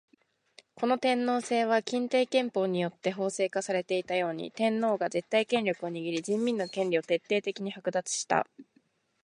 [0.73, 8.47] この天皇制は欽定憲法によって法制化されていたように、天皇が絶対権力を握り人民の権利を徹底的に剥奪した。